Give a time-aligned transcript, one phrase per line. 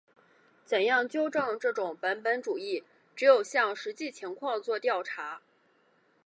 [0.65, 2.83] 怎样纠正这种本本主义？
[3.15, 5.43] 只有向实际情况作调查。